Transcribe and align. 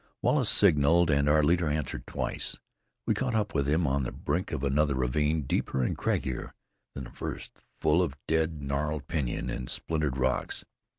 Wallace 0.23 0.49
signaled, 0.49 1.11
and 1.11 1.29
our 1.29 1.43
leader 1.43 1.69
answered 1.69 2.07
twice. 2.07 2.57
We 3.05 3.13
caught 3.13 3.35
up 3.35 3.53
with 3.53 3.67
him 3.67 3.85
on 3.85 4.01
the 4.01 4.11
brink 4.11 4.51
of 4.51 4.63
another 4.63 4.95
ravine 4.95 5.43
deeper 5.43 5.83
and 5.83 5.95
craggier 5.95 6.55
than 6.95 7.03
the 7.03 7.11
first, 7.11 7.59
full 7.79 8.01
of 8.01 8.17
dead, 8.27 8.63
gnarled 8.63 9.05
pinyon 9.07 9.51
and 9.51 9.69
splintered 9.69 10.17
rocks. 10.17 10.65